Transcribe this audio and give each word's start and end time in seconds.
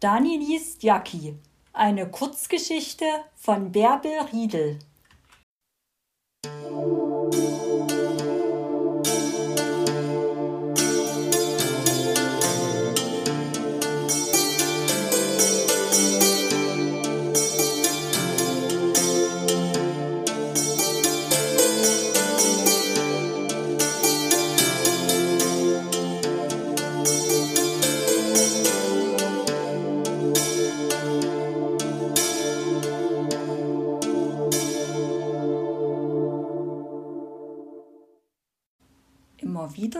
Dani 0.00 0.38
liest 0.38 0.82
Jackie, 0.82 1.34
eine 1.74 2.10
Kurzgeschichte 2.10 3.04
von 3.36 3.70
Bärbel 3.70 4.12
Riedel. 4.32 4.78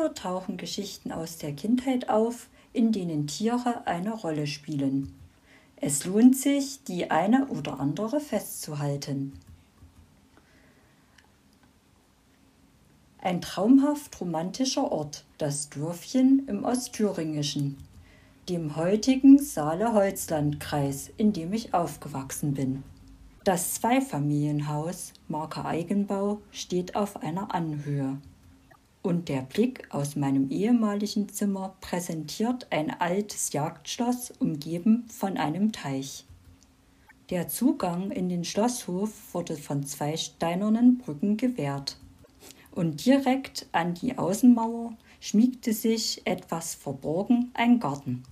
Wieder 0.00 0.14
tauchen 0.14 0.56
Geschichten 0.56 1.12
aus 1.12 1.36
der 1.36 1.52
Kindheit 1.52 2.08
auf, 2.08 2.48
in 2.72 2.90
denen 2.90 3.26
Tiere 3.26 3.86
eine 3.86 4.12
Rolle 4.12 4.46
spielen. 4.46 5.14
Es 5.76 6.06
lohnt 6.06 6.36
sich, 6.36 6.82
die 6.84 7.10
eine 7.10 7.48
oder 7.48 7.80
andere 7.80 8.18
festzuhalten. 8.20 9.34
Ein 13.18 13.42
traumhaft 13.42 14.18
romantischer 14.22 14.90
Ort, 14.90 15.24
das 15.36 15.68
Dörfchen 15.68 16.46
im 16.48 16.64
Ostthüringischen, 16.64 17.76
dem 18.48 18.76
heutigen 18.76 19.38
Saale-Holzland-Kreis, 19.38 21.10
in 21.18 21.34
dem 21.34 21.52
ich 21.52 21.74
aufgewachsen 21.74 22.54
bin. 22.54 22.82
Das 23.44 23.74
Zweifamilienhaus, 23.74 25.12
Marke 25.28 25.66
Eigenbau, 25.66 26.40
steht 26.52 26.96
auf 26.96 27.22
einer 27.22 27.54
Anhöhe 27.54 28.16
und 29.02 29.28
der 29.28 29.42
Blick 29.42 29.86
aus 29.90 30.16
meinem 30.16 30.50
ehemaligen 30.50 31.28
Zimmer 31.28 31.74
präsentiert 31.80 32.66
ein 32.70 32.90
altes 32.90 33.52
Jagdschloss 33.52 34.32
umgeben 34.38 35.06
von 35.08 35.36
einem 35.36 35.72
Teich. 35.72 36.26
Der 37.30 37.48
Zugang 37.48 38.10
in 38.10 38.28
den 38.28 38.44
Schlosshof 38.44 39.12
wurde 39.32 39.56
von 39.56 39.84
zwei 39.84 40.16
steinernen 40.16 40.98
Brücken 40.98 41.36
gewährt. 41.36 41.96
Und 42.72 43.04
direkt 43.06 43.66
an 43.72 43.94
die 43.94 44.18
Außenmauer 44.18 44.96
schmiegte 45.20 45.72
sich 45.72 46.22
etwas 46.24 46.74
verborgen 46.74 47.50
ein 47.54 47.80
Garten. 47.80 48.22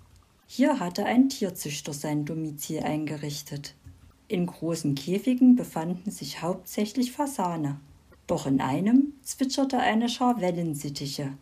Hier 0.46 0.80
hatte 0.80 1.04
ein 1.04 1.28
Tierzüchter 1.28 1.92
sein 1.92 2.24
Domizil 2.24 2.80
eingerichtet. 2.80 3.74
In 4.26 4.46
großen 4.46 4.94
Käfigen 4.94 5.56
befanden 5.56 6.10
sich 6.10 6.42
hauptsächlich 6.42 7.12
Fasane. 7.12 7.80
Doch 8.28 8.46
in 8.46 8.60
einem 8.60 9.14
zwitscherte 9.22 9.78
eine 9.78 10.10
Schar 10.10 10.40
Wellensittiche. 10.42 11.32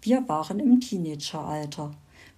Wir 0.00 0.26
waren 0.26 0.58
im 0.58 0.80
Teenageralter. 0.80 1.90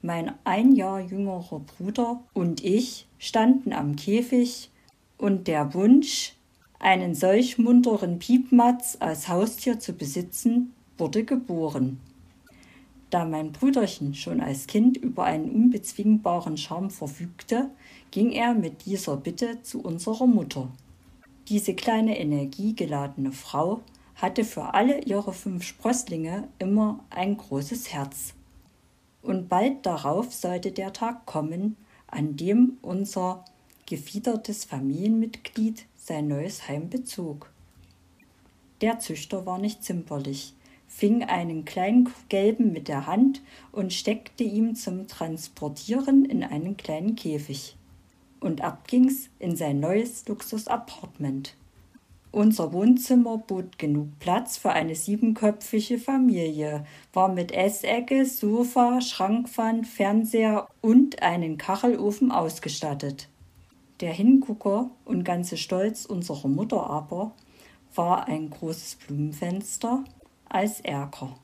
Mein 0.02 0.34
ein 0.42 0.74
Jahr 0.74 1.00
jüngerer 1.00 1.60
Bruder 1.60 2.20
und 2.34 2.64
ich 2.64 3.06
standen 3.18 3.72
am 3.72 3.94
Käfig 3.94 4.70
und 5.18 5.46
der 5.46 5.72
Wunsch, 5.72 6.34
einen 6.80 7.14
solch 7.14 7.58
munteren 7.58 8.18
Piepmatz 8.18 8.96
als 8.98 9.28
Haustier 9.28 9.78
zu 9.78 9.92
besitzen, 9.92 10.74
wurde 10.98 11.24
geboren. 11.24 12.00
Da 13.10 13.24
mein 13.24 13.52
Brüderchen 13.52 14.14
schon 14.14 14.40
als 14.40 14.66
Kind 14.66 14.96
über 14.96 15.24
einen 15.24 15.48
unbezwingbaren 15.48 16.56
Charme 16.56 16.90
verfügte, 16.90 17.70
ging 18.10 18.32
er 18.32 18.52
mit 18.52 18.84
dieser 18.84 19.16
Bitte 19.16 19.62
zu 19.62 19.80
unserer 19.80 20.26
Mutter. 20.26 20.72
Diese 21.48 21.74
kleine 21.74 22.18
energiegeladene 22.18 23.30
Frau 23.30 23.80
hatte 24.16 24.42
für 24.42 24.74
alle 24.74 25.02
ihre 25.02 25.32
fünf 25.32 25.62
Sprösslinge 25.62 26.48
immer 26.58 27.04
ein 27.10 27.36
großes 27.36 27.92
Herz. 27.92 28.34
Und 29.22 29.48
bald 29.48 29.86
darauf 29.86 30.34
sollte 30.34 30.72
der 30.72 30.92
Tag 30.92 31.24
kommen, 31.24 31.76
an 32.08 32.36
dem 32.36 32.78
unser 32.82 33.44
gefiedertes 33.86 34.64
Familienmitglied 34.64 35.86
sein 35.96 36.26
neues 36.26 36.66
Heim 36.66 36.90
bezog. 36.90 37.52
Der 38.80 38.98
Züchter 38.98 39.46
war 39.46 39.58
nicht 39.58 39.84
zimperlich, 39.84 40.54
fing 40.88 41.22
einen 41.22 41.64
kleinen 41.64 42.12
gelben 42.28 42.72
mit 42.72 42.88
der 42.88 43.06
Hand 43.06 43.40
und 43.70 43.92
steckte 43.92 44.42
ihm 44.42 44.74
zum 44.74 45.06
Transportieren 45.06 46.24
in 46.24 46.42
einen 46.42 46.76
kleinen 46.76 47.14
Käfig 47.14 47.76
und 48.40 48.62
ab 48.62 48.86
ging's 48.86 49.28
in 49.38 49.56
sein 49.56 49.80
neues 49.80 50.26
Luxus-Appartement. 50.26 51.54
Unser 52.32 52.72
Wohnzimmer 52.74 53.38
bot 53.38 53.78
genug 53.78 54.18
Platz 54.18 54.58
für 54.58 54.70
eine 54.70 54.94
siebenköpfige 54.94 55.98
Familie, 55.98 56.84
war 57.14 57.28
mit 57.28 57.50
Essecke, 57.50 58.26
Sofa, 58.26 59.00
Schrankwand, 59.00 59.86
Fernseher 59.86 60.68
und 60.82 61.22
einen 61.22 61.56
Kachelofen 61.56 62.30
ausgestattet. 62.30 63.28
Der 64.00 64.12
Hingucker 64.12 64.90
und 65.06 65.24
ganze 65.24 65.56
Stolz 65.56 66.04
unserer 66.04 66.48
Mutter 66.48 66.90
aber 66.90 67.32
war 67.94 68.28
ein 68.28 68.50
großes 68.50 68.96
Blumenfenster 68.96 70.04
als 70.46 70.80
Erker. 70.80 71.34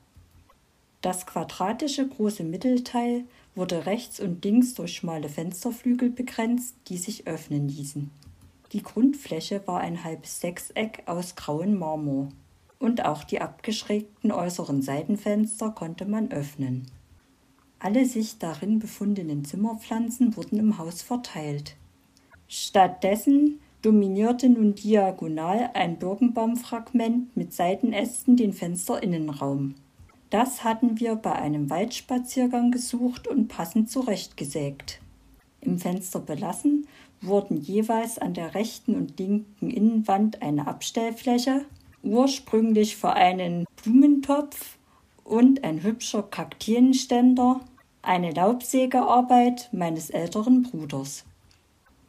Das 1.01 1.25
quadratische 1.25 2.07
große 2.07 2.43
Mittelteil 2.43 3.25
wurde 3.55 3.85
rechts 3.85 4.19
und 4.19 4.43
links 4.43 4.73
durch 4.73 4.95
schmale 4.95 5.29
Fensterflügel 5.29 6.09
begrenzt, 6.09 6.75
die 6.87 6.97
sich 6.97 7.27
öffnen 7.27 7.67
ließen. 7.67 8.09
Die 8.71 8.81
Grundfläche 8.81 9.61
war 9.67 9.81
ein 9.81 10.03
halbes 10.03 10.39
Sechseck 10.39 11.03
aus 11.05 11.35
grauem 11.35 11.77
Marmor. 11.77 12.29
Und 12.79 13.05
auch 13.05 13.23
die 13.23 13.39
abgeschrägten 13.39 14.31
äußeren 14.31 14.81
Seitenfenster 14.81 15.69
konnte 15.69 16.05
man 16.05 16.31
öffnen. 16.31 16.87
Alle 17.79 18.05
sich 18.05 18.39
darin 18.39 18.79
befundenen 18.79 19.45
Zimmerpflanzen 19.45 20.35
wurden 20.35 20.57
im 20.57 20.77
Haus 20.77 21.01
verteilt. 21.01 21.75
Stattdessen 22.47 23.59
dominierte 23.81 24.49
nun 24.49 24.73
diagonal 24.73 25.69
ein 25.73 25.99
Birkenbaumfragment 25.99 27.35
mit 27.35 27.53
Seitenästen 27.53 28.37
den 28.37 28.53
Fensterinnenraum. 28.53 29.75
Das 30.33 30.63
hatten 30.63 30.99
wir 30.99 31.15
bei 31.15 31.33
einem 31.33 31.69
Waldspaziergang 31.69 32.71
gesucht 32.71 33.27
und 33.27 33.49
passend 33.49 33.91
zurechtgesägt. 33.91 34.99
Im 35.61 35.77
Fenster 35.77 36.19
belassen 36.19 36.87
wurden 37.21 37.61
jeweils 37.61 38.17
an 38.17 38.33
der 38.33 38.55
rechten 38.55 38.95
und 38.95 39.19
linken 39.19 39.69
Innenwand 39.69 40.41
eine 40.41 40.65
Abstellfläche, 40.65 41.65
ursprünglich 42.01 42.95
für 42.95 43.13
einen 43.13 43.65
Blumentopf 43.83 44.79
und 45.23 45.63
ein 45.63 45.83
hübscher 45.83 46.23
Kaktienständer, 46.23 47.59
eine 48.01 48.31
Laubsägearbeit 48.31 49.69
meines 49.71 50.09
älteren 50.09 50.63
Bruders. 50.63 51.25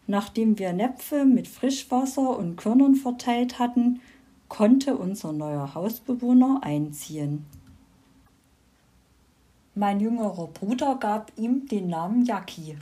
Nachdem 0.06 0.58
wir 0.58 0.72
Näpfe 0.72 1.26
mit 1.26 1.46
Frischwasser 1.46 2.38
und 2.38 2.56
Körnern 2.56 2.94
verteilt 2.94 3.58
hatten, 3.58 4.00
konnte 4.48 4.96
unser 4.96 5.34
neuer 5.34 5.74
Hausbewohner 5.74 6.60
einziehen. 6.62 7.44
Mein 9.76 9.98
jüngerer 9.98 10.46
Bruder 10.46 10.94
gab 11.00 11.32
ihm 11.36 11.66
den 11.66 11.88
Namen 11.88 12.24
Jackie. 12.24 12.78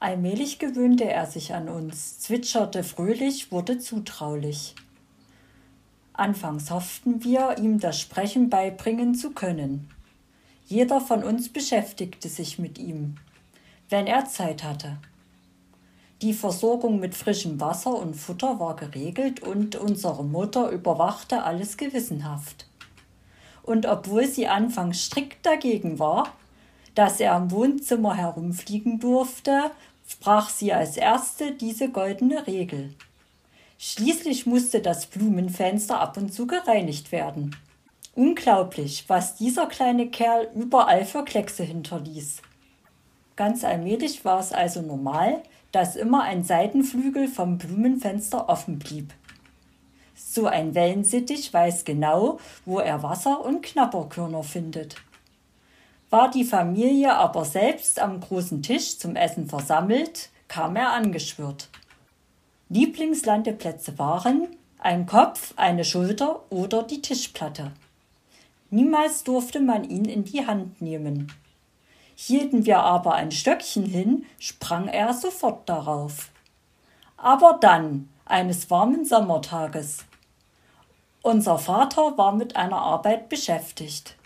Allmählich 0.00 0.58
gewöhnte 0.58 1.04
er 1.04 1.26
sich 1.26 1.52
an 1.52 1.68
uns, 1.68 2.18
zwitscherte 2.20 2.82
fröhlich, 2.82 3.52
wurde 3.52 3.78
zutraulich. 3.78 4.74
Anfangs 6.14 6.70
hofften 6.70 7.24
wir, 7.24 7.58
ihm 7.58 7.78
das 7.78 8.00
Sprechen 8.00 8.48
beibringen 8.48 9.14
zu 9.14 9.32
können. 9.32 9.90
Jeder 10.66 10.98
von 10.98 11.22
uns 11.22 11.50
beschäftigte 11.50 12.30
sich 12.30 12.58
mit 12.58 12.78
ihm, 12.78 13.16
wenn 13.90 14.06
er 14.06 14.24
Zeit 14.24 14.64
hatte. 14.64 14.96
Die 16.22 16.32
Versorgung 16.32 17.00
mit 17.00 17.14
frischem 17.14 17.60
Wasser 17.60 17.94
und 17.94 18.14
Futter 18.14 18.58
war 18.60 18.76
geregelt 18.76 19.40
und 19.40 19.76
unsere 19.76 20.24
Mutter 20.24 20.70
überwachte 20.70 21.42
alles 21.42 21.76
gewissenhaft 21.76 22.67
und 23.68 23.84
obwohl 23.84 24.26
sie 24.26 24.48
anfangs 24.48 25.04
strikt 25.04 25.44
dagegen 25.44 25.98
war, 25.98 26.32
dass 26.94 27.20
er 27.20 27.36
im 27.36 27.50
Wohnzimmer 27.50 28.16
herumfliegen 28.16 28.98
durfte, 28.98 29.70
sprach 30.08 30.48
sie 30.48 30.72
als 30.72 30.96
erste 30.96 31.52
diese 31.52 31.90
goldene 31.90 32.46
Regel. 32.46 32.94
Schließlich 33.78 34.46
musste 34.46 34.80
das 34.80 35.06
Blumenfenster 35.06 36.00
ab 36.00 36.16
und 36.16 36.32
zu 36.32 36.46
gereinigt 36.46 37.12
werden. 37.12 37.54
Unglaublich, 38.14 39.04
was 39.06 39.36
dieser 39.36 39.66
kleine 39.66 40.08
Kerl 40.08 40.48
überall 40.54 41.04
für 41.04 41.24
Kleckse 41.24 41.62
hinterließ. 41.62 42.42
Ganz 43.36 43.62
allmählich 43.62 44.24
war 44.24 44.40
es 44.40 44.50
also 44.52 44.80
normal, 44.80 45.42
dass 45.70 45.94
immer 45.94 46.22
ein 46.22 46.42
Seitenflügel 46.42 47.28
vom 47.28 47.58
Blumenfenster 47.58 48.48
offen 48.48 48.78
blieb. 48.78 49.12
So 50.20 50.46
ein 50.46 50.74
Wellensittich 50.74 51.54
weiß 51.54 51.84
genau, 51.84 52.38
wo 52.66 52.80
er 52.80 53.02
Wasser 53.04 53.44
und 53.44 53.62
Knapperkörner 53.62 54.42
findet. 54.42 54.96
War 56.10 56.30
die 56.30 56.44
Familie 56.44 57.14
aber 57.14 57.44
selbst 57.44 58.00
am 58.00 58.20
großen 58.20 58.62
Tisch 58.62 58.98
zum 58.98 59.14
Essen 59.14 59.48
versammelt, 59.48 60.30
kam 60.48 60.74
er 60.74 60.92
angeschwirrt. 60.92 61.68
Lieblingslandeplätze 62.68 63.98
waren 63.98 64.48
ein 64.78 65.06
Kopf, 65.06 65.54
eine 65.56 65.84
Schulter 65.84 66.42
oder 66.50 66.82
die 66.82 67.00
Tischplatte. 67.00 67.72
Niemals 68.70 69.24
durfte 69.24 69.60
man 69.60 69.84
ihn 69.88 70.04
in 70.04 70.24
die 70.24 70.46
Hand 70.46 70.82
nehmen. 70.82 71.32
Hielten 72.16 72.66
wir 72.66 72.80
aber 72.80 73.14
ein 73.14 73.30
Stöckchen 73.30 73.86
hin, 73.86 74.26
sprang 74.38 74.88
er 74.88 75.14
sofort 75.14 75.68
darauf. 75.68 76.30
Aber 77.18 77.58
dann, 77.60 78.08
eines 78.24 78.70
warmen 78.70 79.04
Sommertages. 79.04 80.04
Unser 81.22 81.58
Vater 81.58 82.16
war 82.16 82.32
mit 82.32 82.56
einer 82.56 82.78
Arbeit 82.78 83.28
beschäftigt 83.28 84.18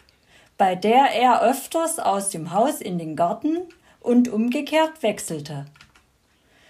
bei 0.62 0.76
der 0.76 1.12
er 1.12 1.42
öfters 1.42 1.98
aus 1.98 2.30
dem 2.30 2.52
Haus 2.52 2.80
in 2.80 2.96
den 2.96 3.16
Garten 3.16 3.58
und 3.98 4.28
umgekehrt 4.28 5.02
wechselte. 5.02 5.66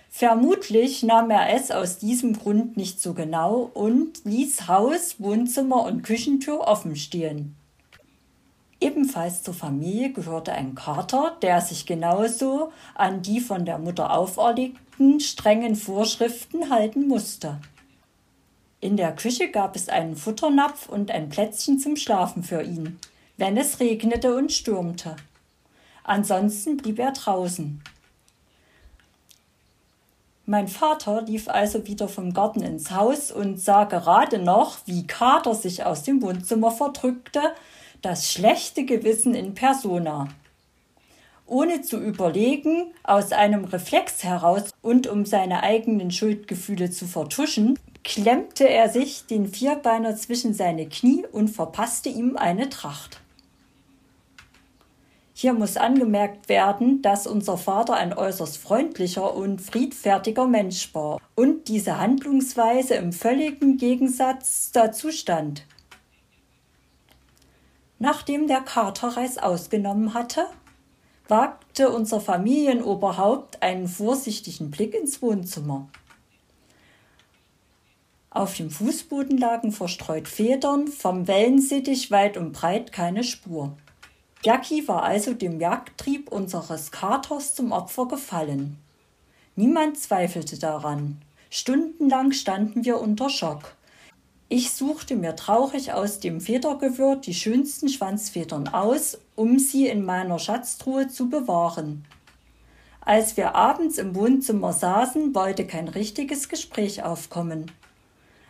Vermutlich 0.08 1.02
nahm 1.02 1.30
er 1.30 1.54
es 1.54 1.70
aus 1.70 1.98
diesem 1.98 2.38
Grund 2.38 2.78
nicht 2.78 3.02
so 3.02 3.12
genau 3.12 3.70
und 3.74 4.24
ließ 4.24 4.66
Haus, 4.66 5.16
Wohnzimmer 5.18 5.84
und 5.84 6.04
Küchentür 6.04 6.60
offen 6.60 6.96
stehen. 6.96 7.54
Ebenfalls 8.80 9.42
zur 9.42 9.52
Familie 9.52 10.10
gehörte 10.10 10.52
ein 10.52 10.74
Kater, 10.74 11.36
der 11.42 11.60
sich 11.60 11.84
genauso 11.84 12.72
an 12.94 13.20
die 13.20 13.40
von 13.40 13.66
der 13.66 13.76
Mutter 13.76 14.16
auferlegten 14.16 14.80
strengen 15.20 15.76
Vorschriften 15.76 16.70
halten 16.70 17.08
musste. 17.08 17.60
In 18.80 18.96
der 18.96 19.14
Küche 19.14 19.50
gab 19.50 19.76
es 19.76 19.88
einen 19.88 20.16
Futternapf 20.16 20.88
und 20.88 21.10
ein 21.10 21.28
Plätzchen 21.28 21.78
zum 21.78 21.96
Schlafen 21.96 22.42
für 22.42 22.62
ihn 22.62 22.98
wenn 23.42 23.56
es 23.56 23.80
regnete 23.80 24.36
und 24.36 24.52
stürmte. 24.52 25.16
Ansonsten 26.04 26.76
blieb 26.76 26.98
er 26.98 27.12
draußen. 27.12 27.82
Mein 30.46 30.68
Vater 30.68 31.22
lief 31.22 31.48
also 31.48 31.86
wieder 31.86 32.08
vom 32.08 32.34
Garten 32.34 32.62
ins 32.62 32.90
Haus 32.90 33.30
und 33.30 33.60
sah 33.60 33.84
gerade 33.84 34.38
noch, 34.38 34.78
wie 34.86 35.06
Kater 35.06 35.54
sich 35.54 35.84
aus 35.84 36.02
dem 36.02 36.20
Wohnzimmer 36.20 36.70
verdrückte, 36.70 37.40
das 38.00 38.30
schlechte 38.30 38.84
Gewissen 38.84 39.34
in 39.34 39.54
persona. 39.54 40.28
Ohne 41.46 41.82
zu 41.82 41.98
überlegen, 41.98 42.92
aus 43.02 43.32
einem 43.32 43.64
Reflex 43.64 44.24
heraus 44.24 44.70
und 44.80 45.06
um 45.06 45.26
seine 45.26 45.62
eigenen 45.62 46.10
Schuldgefühle 46.10 46.90
zu 46.90 47.06
vertuschen, 47.06 47.78
klemmte 48.04 48.68
er 48.68 48.88
sich 48.88 49.26
den 49.26 49.46
Vierbeiner 49.46 50.16
zwischen 50.16 50.54
seine 50.54 50.88
Knie 50.88 51.24
und 51.30 51.48
verpasste 51.48 52.08
ihm 52.08 52.36
eine 52.36 52.68
Tracht. 52.68 53.20
Hier 55.34 55.54
muss 55.54 55.76
angemerkt 55.76 56.48
werden, 56.48 57.02
dass 57.02 57.26
unser 57.26 57.58
Vater 57.58 57.94
ein 57.94 58.12
äußerst 58.12 58.58
freundlicher 58.58 59.34
und 59.34 59.60
friedfertiger 59.60 60.46
Mensch 60.46 60.94
war 60.94 61.20
und 61.34 61.66
diese 61.66 61.98
Handlungsweise 61.98 62.94
im 62.94 63.12
völligen 63.12 63.76
Gegensatz 63.76 64.70
dazu 64.72 65.10
stand. 65.10 65.66
Nachdem 67.98 68.46
der 68.46 68.60
Kater 68.60 69.16
Reis 69.16 69.38
ausgenommen 69.38 70.14
hatte, 70.14 70.46
wagte 71.28 71.90
unser 71.90 72.20
Familienoberhaupt 72.20 73.62
einen 73.62 73.88
vorsichtigen 73.88 74.70
Blick 74.70 74.94
ins 74.94 75.22
Wohnzimmer. 75.22 75.88
Auf 78.30 78.56
dem 78.56 78.70
Fußboden 78.70 79.36
lagen 79.36 79.72
verstreut 79.72 80.26
Federn, 80.26 80.88
vom 80.88 81.28
Wellensittich 81.28 82.10
weit 82.10 82.36
und 82.36 82.52
breit 82.52 82.90
keine 82.90 83.24
Spur. 83.24 83.76
Jackie 84.42 84.88
war 84.88 85.02
also 85.02 85.34
dem 85.34 85.60
Jagdtrieb 85.60 86.32
unseres 86.32 86.90
Katers 86.90 87.54
zum 87.54 87.72
Opfer 87.72 88.08
gefallen. 88.08 88.78
Niemand 89.54 89.98
zweifelte 89.98 90.58
daran. 90.58 91.20
Stundenlang 91.50 92.32
standen 92.32 92.84
wir 92.86 92.98
unter 93.00 93.28
Schock. 93.28 93.74
Ich 94.54 94.72
suchte 94.72 95.16
mir 95.16 95.34
traurig 95.34 95.94
aus 95.94 96.20
dem 96.20 96.38
Federgewirr 96.38 97.16
die 97.16 97.32
schönsten 97.32 97.88
Schwanzfedern 97.88 98.68
aus, 98.68 99.16
um 99.34 99.58
sie 99.58 99.86
in 99.86 100.04
meiner 100.04 100.38
Schatztruhe 100.38 101.08
zu 101.08 101.30
bewahren. 101.30 102.04
Als 103.00 103.38
wir 103.38 103.54
abends 103.54 103.96
im 103.96 104.14
Wohnzimmer 104.14 104.74
saßen, 104.74 105.34
wollte 105.34 105.66
kein 105.66 105.88
richtiges 105.88 106.50
Gespräch 106.50 107.02
aufkommen. 107.02 107.72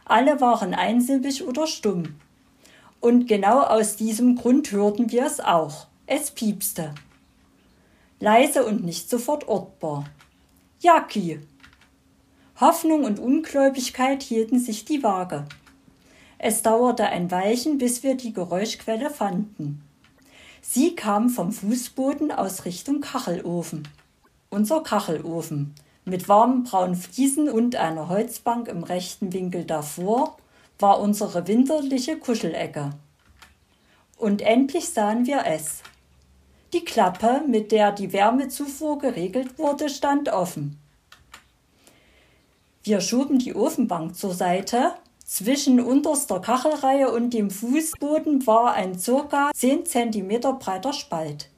Alle 0.04 0.40
waren 0.40 0.74
einsilbig 0.74 1.46
oder 1.46 1.68
stumm. 1.68 2.16
Und 2.98 3.28
genau 3.28 3.60
aus 3.60 3.94
diesem 3.94 4.34
Grund 4.34 4.72
hörten 4.72 5.12
wir 5.12 5.24
es 5.24 5.38
auch. 5.38 5.86
Es 6.06 6.32
piepste. 6.32 6.96
Leise 8.18 8.64
und 8.64 8.84
nicht 8.84 9.08
sofort 9.08 9.46
ortbar. 9.46 10.06
Jacki. 10.80 11.38
Hoffnung 12.58 13.04
und 13.04 13.20
Ungläubigkeit 13.20 14.24
hielten 14.24 14.58
sich 14.58 14.84
die 14.84 15.04
Waage. 15.04 15.46
Es 16.44 16.60
dauerte 16.62 17.04
ein 17.04 17.30
Weilchen, 17.30 17.78
bis 17.78 18.02
wir 18.02 18.16
die 18.16 18.32
Geräuschquelle 18.32 19.10
fanden. 19.10 19.80
Sie 20.60 20.96
kam 20.96 21.30
vom 21.30 21.52
Fußboden 21.52 22.32
aus 22.32 22.64
Richtung 22.64 23.00
Kachelofen. 23.00 23.86
Unser 24.50 24.82
Kachelofen, 24.82 25.72
mit 26.04 26.28
warmen 26.28 26.64
braunen 26.64 26.96
Fliesen 26.96 27.48
und 27.48 27.76
einer 27.76 28.08
Holzbank 28.08 28.66
im 28.66 28.82
rechten 28.82 29.32
Winkel 29.32 29.64
davor, 29.64 30.36
war 30.80 30.98
unsere 30.98 31.46
winterliche 31.46 32.18
Kuschelecke. 32.18 32.90
Und 34.16 34.42
endlich 34.42 34.88
sahen 34.88 35.28
wir 35.28 35.44
es. 35.46 35.84
Die 36.72 36.84
Klappe, 36.84 37.42
mit 37.46 37.70
der 37.70 37.92
die 37.92 38.12
Wärmezufuhr 38.12 38.98
geregelt 38.98 39.60
wurde, 39.60 39.88
stand 39.88 40.28
offen. 40.28 40.76
Wir 42.82 43.00
schoben 43.00 43.38
die 43.38 43.54
Ofenbank 43.54 44.16
zur 44.16 44.34
Seite. 44.34 44.94
Zwischen 45.34 45.80
unterster 45.80 46.40
Kachelreihe 46.40 47.10
und 47.10 47.30
dem 47.30 47.50
Fußboden 47.50 48.46
war 48.46 48.74
ein 48.74 48.98
ca. 49.00 49.50
10 49.54 49.86
cm 49.86 50.58
breiter 50.58 50.92
Spalt. 50.92 51.48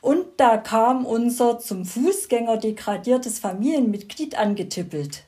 Und 0.00 0.24
da 0.38 0.56
kam 0.56 1.04
unser 1.04 1.58
zum 1.58 1.84
Fußgänger 1.84 2.56
degradiertes 2.56 3.38
Familienmitglied 3.38 4.34
angetippelt 4.34 5.24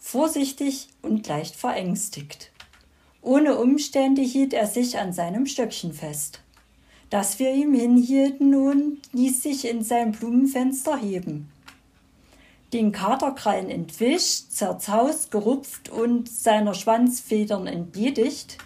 vorsichtig 0.00 0.88
und 1.00 1.28
leicht 1.28 1.54
verängstigt. 1.54 2.50
Ohne 3.22 3.56
Umstände 3.56 4.22
hielt 4.22 4.52
er 4.52 4.66
sich 4.66 4.98
an 4.98 5.12
seinem 5.12 5.46
Stöckchen 5.46 5.92
fest, 5.92 6.40
das 7.08 7.38
wir 7.38 7.54
ihm 7.54 7.72
hinhielten 7.72 8.52
und 8.52 8.98
ließ 9.12 9.44
sich 9.44 9.68
in 9.68 9.84
sein 9.84 10.10
Blumenfenster 10.10 10.96
heben. 10.96 11.52
Den 12.76 12.92
Katerkrallen 12.92 13.70
entwischt, 13.70 14.50
zerzaust, 14.50 15.30
gerupft 15.30 15.88
und 15.88 16.28
seiner 16.28 16.74
Schwanzfedern 16.74 17.66
entledigt, 17.66 18.58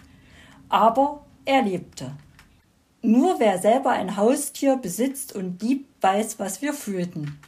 aber 0.67 1.25
er 1.45 1.61
lebte. 1.61 2.11
Nur 3.01 3.39
wer 3.39 3.57
selber 3.59 3.91
ein 3.91 4.17
Haustier 4.17 4.75
besitzt 4.75 5.33
und 5.33 5.61
liebt, 5.61 6.03
weiß, 6.03 6.39
was 6.39 6.61
wir 6.61 6.73
fühlten. 6.73 7.39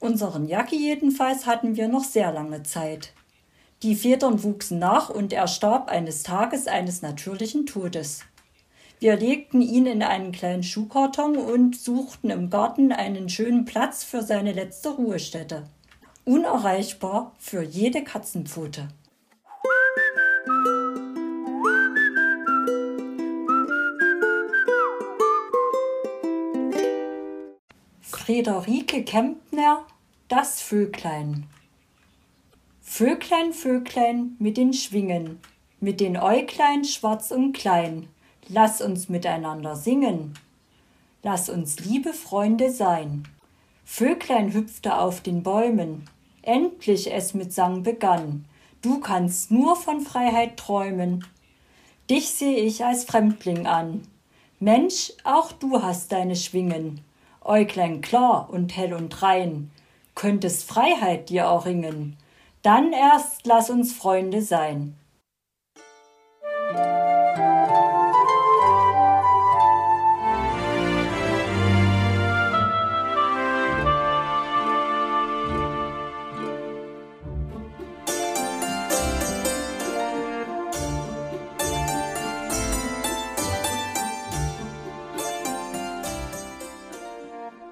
Unseren 0.00 0.48
Jacki 0.48 0.76
jedenfalls 0.76 1.46
hatten 1.46 1.76
wir 1.76 1.86
noch 1.86 2.02
sehr 2.02 2.32
lange 2.32 2.64
Zeit. 2.64 3.12
Die 3.84 3.94
Federn 3.94 4.42
wuchsen 4.42 4.80
nach 4.80 5.08
und 5.08 5.32
er 5.32 5.46
starb 5.46 5.88
eines 5.88 6.24
Tages 6.24 6.66
eines 6.66 7.00
natürlichen 7.00 7.64
Todes. 7.64 8.24
Wir 9.02 9.16
legten 9.16 9.60
ihn 9.60 9.86
in 9.86 10.00
einen 10.04 10.30
kleinen 10.30 10.62
Schuhkarton 10.62 11.36
und 11.36 11.74
suchten 11.74 12.30
im 12.30 12.50
Garten 12.50 12.92
einen 12.92 13.28
schönen 13.28 13.64
Platz 13.64 14.04
für 14.04 14.22
seine 14.22 14.52
letzte 14.52 14.90
Ruhestätte. 14.90 15.64
Unerreichbar 16.24 17.34
für 17.36 17.64
jede 17.64 18.04
Katzenpfote. 18.04 18.86
Friederike 28.02 29.02
Kempner 29.02 29.84
das 30.28 30.60
Vöglein. 30.60 31.48
Vöglein, 32.80 33.52
Vöglein 33.52 34.36
mit 34.38 34.56
den 34.56 34.72
Schwingen, 34.72 35.40
mit 35.80 35.98
den 35.98 36.16
Äuglein 36.16 36.84
schwarz 36.84 37.32
und 37.32 37.52
klein, 37.52 38.08
lass 38.48 38.80
uns 38.80 39.08
miteinander 39.08 39.76
singen. 39.76 40.34
Lass 41.22 41.48
uns 41.48 41.80
liebe 41.80 42.12
Freunde 42.12 42.70
sein. 42.70 43.28
Vöglein 43.84 44.52
hüpfte 44.52 44.98
auf 44.98 45.20
den 45.20 45.42
Bäumen, 45.42 46.04
endlich 46.42 47.12
es 47.12 47.34
mit 47.34 47.52
Sang 47.52 47.82
begann. 47.82 48.44
Du 48.80 49.00
kannst 49.00 49.50
nur 49.50 49.76
von 49.76 50.00
Freiheit 50.00 50.56
träumen. 50.56 51.24
Dich 52.10 52.30
seh 52.30 52.56
ich 52.56 52.84
als 52.84 53.04
Fremdling 53.04 53.66
an. 53.66 54.02
Mensch, 54.58 55.12
auch 55.24 55.52
du 55.52 55.82
hast 55.82 56.12
deine 56.12 56.36
Schwingen. 56.36 57.00
Äuglein 57.44 58.00
klar 58.00 58.48
und 58.50 58.76
hell 58.76 58.94
und 58.94 59.22
rein, 59.22 59.70
könntest 60.14 60.68
Freiheit 60.68 61.30
dir 61.30 61.42
erringen, 61.42 62.16
dann 62.62 62.92
erst 62.92 63.46
lass 63.46 63.70
uns 63.70 63.92
Freunde 63.92 64.42
sein. 64.42 64.96